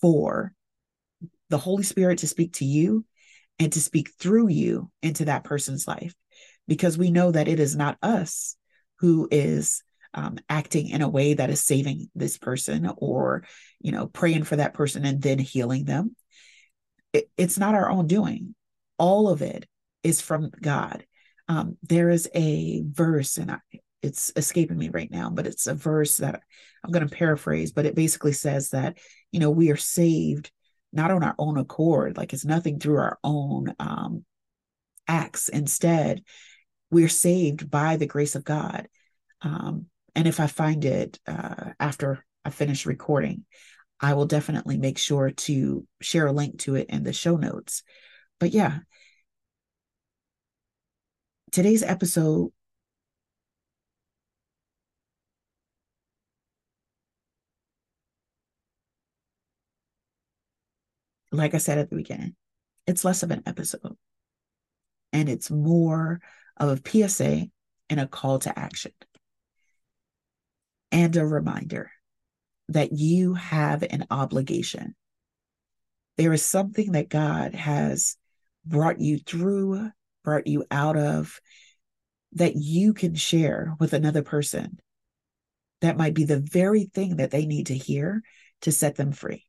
for 0.00 0.52
the 1.48 1.58
Holy 1.58 1.82
Spirit 1.82 2.18
to 2.18 2.26
speak 2.26 2.54
to 2.54 2.64
you 2.64 3.04
and 3.58 3.72
to 3.72 3.80
speak 3.80 4.10
through 4.18 4.48
you 4.48 4.90
into 5.02 5.26
that 5.26 5.44
person's 5.44 5.86
life 5.86 6.14
because 6.68 6.98
we 6.98 7.10
know 7.10 7.30
that 7.30 7.48
it 7.48 7.60
is 7.60 7.76
not 7.76 7.98
us 8.02 8.56
who 8.98 9.28
is 9.30 9.82
um, 10.14 10.38
acting 10.48 10.88
in 10.88 11.02
a 11.02 11.08
way 11.08 11.34
that 11.34 11.50
is 11.50 11.64
saving 11.64 12.10
this 12.14 12.38
person 12.38 12.90
or 12.98 13.44
you 13.80 13.92
know 13.92 14.06
praying 14.06 14.44
for 14.44 14.56
that 14.56 14.74
person 14.74 15.04
and 15.04 15.22
then 15.22 15.38
healing 15.38 15.84
them. 15.84 16.14
It, 17.12 17.30
it's 17.36 17.58
not 17.58 17.74
our 17.74 17.90
own 17.90 18.06
doing. 18.06 18.54
All 18.98 19.28
of 19.28 19.42
it 19.42 19.66
is 20.02 20.20
from 20.20 20.50
god. 20.60 21.04
Um, 21.48 21.76
there 21.82 22.10
is 22.10 22.28
a 22.34 22.82
verse 22.86 23.36
and 23.36 23.50
I, 23.50 23.58
it's 24.00 24.32
escaping 24.36 24.78
me 24.78 24.88
right 24.88 25.10
now 25.10 25.30
but 25.30 25.46
it's 25.46 25.68
a 25.68 25.74
verse 25.74 26.16
that 26.16 26.40
i'm 26.82 26.90
going 26.90 27.06
to 27.06 27.14
paraphrase 27.14 27.70
but 27.70 27.86
it 27.86 27.94
basically 27.94 28.32
says 28.32 28.70
that 28.70 28.98
you 29.30 29.38
know 29.38 29.50
we 29.50 29.70
are 29.70 29.76
saved 29.76 30.50
not 30.92 31.10
on 31.10 31.22
our 31.22 31.34
own 31.38 31.56
accord, 31.58 32.16
like 32.16 32.32
it's 32.32 32.44
nothing 32.44 32.78
through 32.78 32.98
our 32.98 33.18
own 33.24 33.74
um, 33.78 34.24
acts. 35.08 35.48
Instead, 35.48 36.22
we're 36.92 37.08
saved 37.08 37.70
by 37.70 37.96
the 37.96 38.06
grace 38.06 38.34
of 38.36 38.44
God. 38.44 38.86
Um, 39.40 39.86
and 40.14 40.28
if 40.28 40.38
I 40.38 40.46
find 40.46 40.84
it 40.84 41.18
uh, 41.26 41.70
after 41.80 42.22
I 42.44 42.50
finish 42.50 42.84
recording, 42.84 43.46
I 43.98 44.12
will 44.12 44.26
definitely 44.26 44.76
make 44.76 44.98
sure 44.98 45.30
to 45.30 45.86
share 46.02 46.26
a 46.26 46.32
link 46.32 46.58
to 46.60 46.74
it 46.74 46.90
in 46.90 47.02
the 47.02 47.14
show 47.14 47.36
notes. 47.36 47.82
But 48.38 48.50
yeah, 48.50 48.80
today's 51.50 51.82
episode 51.82 52.50
like 61.30 61.54
I 61.54 61.58
said 61.58 61.78
at 61.78 61.88
the 61.88 61.96
beginning, 61.96 62.36
it's 62.86 63.02
less 63.02 63.22
of 63.22 63.30
an 63.30 63.42
episode 63.46 63.96
and 65.14 65.30
it's 65.30 65.50
more 65.50 66.20
of 66.56 66.80
a 66.80 67.08
PSA 67.08 67.46
and 67.90 68.00
a 68.00 68.06
call 68.06 68.38
to 68.40 68.58
action 68.58 68.92
and 70.90 71.16
a 71.16 71.26
reminder 71.26 71.90
that 72.68 72.92
you 72.92 73.34
have 73.34 73.82
an 73.82 74.06
obligation. 74.10 74.94
There 76.16 76.32
is 76.32 76.44
something 76.44 76.92
that 76.92 77.08
God 77.08 77.54
has 77.54 78.16
brought 78.64 79.00
you 79.00 79.18
through, 79.18 79.90
brought 80.24 80.46
you 80.46 80.64
out 80.70 80.96
of, 80.96 81.40
that 82.32 82.56
you 82.56 82.94
can 82.94 83.14
share 83.14 83.74
with 83.80 83.92
another 83.92 84.22
person. 84.22 84.78
That 85.80 85.96
might 85.96 86.14
be 86.14 86.24
the 86.24 86.40
very 86.40 86.84
thing 86.84 87.16
that 87.16 87.30
they 87.30 87.46
need 87.46 87.66
to 87.66 87.74
hear 87.74 88.22
to 88.62 88.72
set 88.72 88.94
them 88.94 89.12
free. 89.12 89.46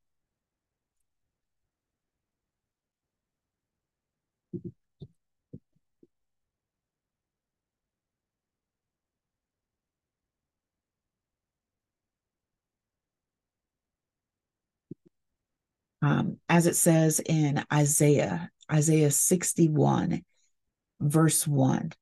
Um, 16.03 16.37
as 16.49 16.67
it 16.67 16.75
says 16.75 17.21
in 17.21 17.63
Isaiah, 17.71 18.49
Isaiah 18.69 19.09
61, 19.09 20.23
verse 20.99 21.47
1. 21.47 21.93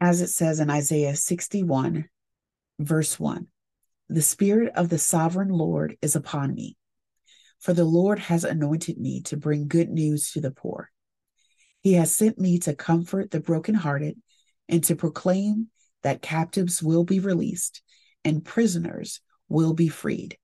As 0.00 0.20
it 0.20 0.28
says 0.28 0.60
in 0.60 0.70
Isaiah 0.70 1.16
61, 1.16 2.08
verse 2.78 3.18
1 3.18 3.46
The 4.08 4.22
Spirit 4.22 4.72
of 4.74 4.88
the 4.88 4.98
sovereign 4.98 5.48
Lord 5.48 5.96
is 6.02 6.16
upon 6.16 6.54
me, 6.54 6.76
for 7.58 7.72
the 7.72 7.84
Lord 7.84 8.18
has 8.18 8.44
anointed 8.44 8.98
me 8.98 9.22
to 9.22 9.36
bring 9.36 9.68
good 9.68 9.90
news 9.90 10.32
to 10.32 10.40
the 10.40 10.50
poor. 10.50 10.90
He 11.80 11.94
has 11.94 12.14
sent 12.14 12.38
me 12.38 12.58
to 12.60 12.74
comfort 12.74 13.30
the 13.30 13.40
brokenhearted 13.40 14.20
and 14.68 14.82
to 14.84 14.96
proclaim 14.96 15.68
that 16.02 16.22
captives 16.22 16.82
will 16.82 17.04
be 17.04 17.20
released 17.20 17.82
and 18.24 18.44
prisoners 18.44 19.20
will 19.48 19.72
be 19.72 19.88
freed. 19.88 20.36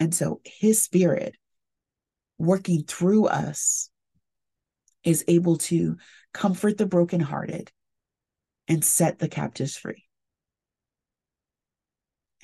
And 0.00 0.14
so 0.14 0.40
his 0.44 0.80
spirit 0.80 1.34
working 2.38 2.84
through 2.84 3.26
us 3.26 3.90
is 5.02 5.24
able 5.26 5.56
to 5.56 5.96
comfort 6.38 6.78
the 6.78 6.86
brokenhearted 6.86 7.72
and 8.68 8.84
set 8.84 9.18
the 9.18 9.28
captives 9.28 9.76
free. 9.76 10.04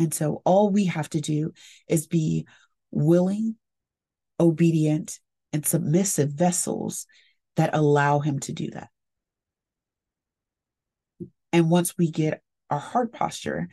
And 0.01 0.13
so 0.13 0.43
all 0.45 0.71
we 0.71 0.87
have 0.87 1.09
to 1.11 1.21
do 1.21 1.53
is 1.89 2.09
be 2.09 2.45
willing, 2.91 3.55
obedient, 4.41 5.21
and 5.53 5.65
submissive 5.65 6.31
vessels 6.31 7.07
that 7.55 7.71
allow 7.73 8.19
him 8.19 8.41
to 8.41 8.53
do 8.53 8.69
that. 8.73 8.89
And 11.53 11.71
once 11.71 11.97
we 11.97 12.11
get 12.11 12.43
our 12.71 12.81
heart 12.81 13.13
posture 13.13 13.69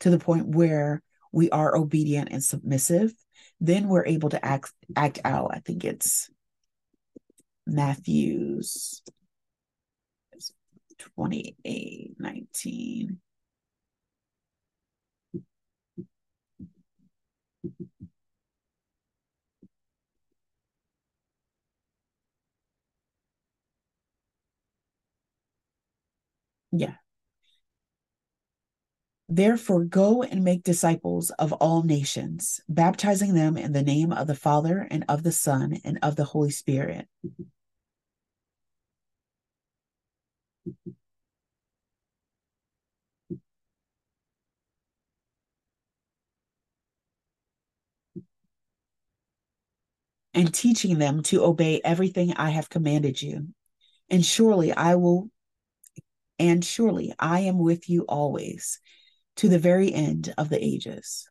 to 0.00 0.10
the 0.10 0.18
point 0.18 0.48
where 0.48 1.02
we 1.32 1.48
are 1.48 1.74
obedient 1.74 2.28
and 2.30 2.44
submissive, 2.44 3.14
then 3.62 3.88
we're 3.88 4.04
able 4.04 4.28
to 4.28 4.44
act 4.44 4.74
act 4.94 5.20
out. 5.24 5.52
I 5.54 5.60
think 5.60 5.84
it's 5.86 6.28
Matthew's 7.66 9.02
28 11.14 12.16
19. 12.18 13.20
Yeah. 26.72 26.94
Therefore, 29.28 29.84
go 29.84 30.22
and 30.22 30.44
make 30.44 30.62
disciples 30.64 31.30
of 31.30 31.52
all 31.54 31.82
nations, 31.82 32.60
baptizing 32.68 33.34
them 33.34 33.56
in 33.56 33.72
the 33.72 33.82
name 33.82 34.12
of 34.12 34.26
the 34.26 34.34
Father 34.34 34.86
and 34.90 35.04
of 35.08 35.22
the 35.22 35.32
Son 35.32 35.78
and 35.84 35.98
of 36.02 36.16
the 36.16 36.24
Holy 36.24 36.50
Spirit. 36.50 37.08
And 50.36 50.52
teaching 50.52 50.98
them 50.98 51.22
to 51.24 51.44
obey 51.44 51.80
everything 51.84 52.32
I 52.34 52.50
have 52.50 52.68
commanded 52.68 53.22
you. 53.22 53.48
And 54.10 54.24
surely 54.24 54.72
I 54.72 54.96
will, 54.96 55.30
and 56.38 56.64
surely 56.64 57.14
I 57.18 57.40
am 57.40 57.58
with 57.58 57.88
you 57.88 58.02
always 58.08 58.80
to 59.36 59.48
the 59.48 59.58
very 59.58 59.92
end 59.92 60.34
of 60.36 60.48
the 60.48 60.62
ages. 60.62 61.28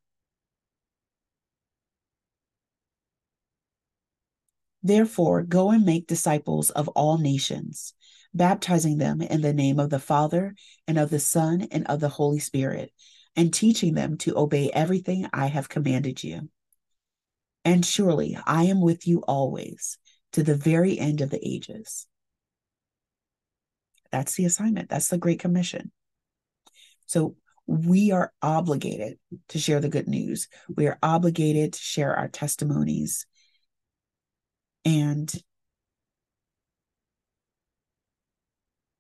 Therefore, 4.81 5.43
go 5.43 5.71
and 5.71 5.85
make 5.85 6.07
disciples 6.07 6.69
of 6.69 6.87
all 6.89 7.17
nations, 7.17 7.93
baptizing 8.33 8.97
them 8.97 9.21
in 9.21 9.41
the 9.41 9.53
name 9.53 9.79
of 9.79 9.89
the 9.89 9.99
Father 9.99 10.55
and 10.87 10.97
of 10.97 11.09
the 11.09 11.19
Son 11.19 11.67
and 11.71 11.87
of 11.87 11.99
the 11.99 12.09
Holy 12.09 12.39
Spirit, 12.39 12.91
and 13.35 13.53
teaching 13.53 13.93
them 13.93 14.17
to 14.19 14.37
obey 14.37 14.69
everything 14.71 15.27
I 15.33 15.47
have 15.47 15.69
commanded 15.69 16.23
you. 16.23 16.49
And 17.65 17.85
surely 17.85 18.37
I 18.45 18.63
am 18.63 18.81
with 18.81 19.07
you 19.07 19.19
always 19.19 19.97
to 20.33 20.43
the 20.43 20.55
very 20.55 20.99
end 20.99 21.21
of 21.21 21.29
the 21.29 21.39
ages. 21.47 22.07
That's 24.11 24.35
the 24.35 24.45
assignment. 24.45 24.89
That's 24.89 25.07
the 25.07 25.17
Great 25.17 25.39
Commission. 25.39 25.91
So 27.05 27.35
we 27.65 28.11
are 28.11 28.33
obligated 28.41 29.17
to 29.49 29.59
share 29.59 29.79
the 29.79 29.89
good 29.89 30.07
news. 30.07 30.47
We 30.67 30.87
are 30.87 30.99
obligated 31.01 31.73
to 31.73 31.79
share 31.79 32.15
our 32.15 32.27
testimonies. 32.27 33.25
And 34.85 35.33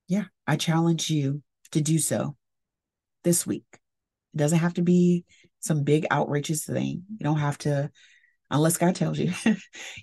yeah, 0.07 0.25
I 0.47 0.55
challenge 0.55 1.09
you 1.09 1.41
to 1.71 1.81
do 1.81 1.99
so 1.99 2.35
this 3.23 3.45
week. 3.45 3.65
It 4.33 4.37
doesn't 4.37 4.59
have 4.59 4.75
to 4.75 4.81
be 4.81 5.25
some 5.59 5.83
big 5.83 6.05
outrageous 6.11 6.65
thing. 6.65 7.03
You 7.17 7.23
don't 7.23 7.39
have 7.39 7.57
to, 7.59 7.89
unless 8.51 8.77
God 8.77 8.95
tells 8.95 9.17
you, 9.17 9.33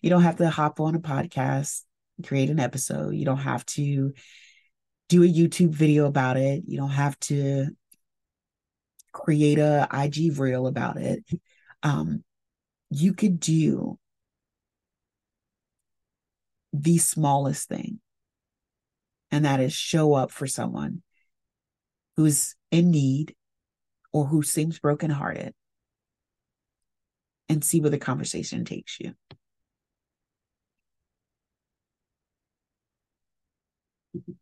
you 0.02 0.10
don't 0.10 0.22
have 0.22 0.36
to 0.36 0.48
hop 0.48 0.80
on 0.80 0.94
a 0.94 1.00
podcast, 1.00 1.82
create 2.24 2.50
an 2.50 2.60
episode. 2.60 3.14
You 3.14 3.24
don't 3.24 3.38
have 3.38 3.66
to 3.66 4.12
do 5.08 5.22
a 5.22 5.26
YouTube 5.26 5.74
video 5.74 6.06
about 6.06 6.36
it. 6.36 6.62
You 6.66 6.78
don't 6.78 6.90
have 6.90 7.18
to 7.20 7.68
create 9.12 9.58
a 9.58 9.88
IG 9.92 10.38
reel 10.38 10.66
about 10.66 10.96
it. 10.96 11.24
Um, 11.82 12.22
you 12.90 13.12
could 13.12 13.40
do 13.40 13.98
the 16.72 16.98
smallest 16.98 17.68
thing, 17.68 18.00
and 19.32 19.44
that 19.44 19.60
is 19.60 19.72
show 19.72 20.14
up 20.14 20.30
for 20.30 20.46
someone 20.46 21.02
who's 22.16 22.54
in 22.70 22.90
need 22.90 23.34
or 24.12 24.26
who 24.26 24.42
seems 24.42 24.78
brokenhearted 24.78 25.54
and 27.48 27.64
see 27.64 27.80
where 27.80 27.90
the 27.90 27.98
conversation 27.98 28.64
takes 28.64 28.98
you. 29.00 29.14
Mm-hmm. 34.16 34.39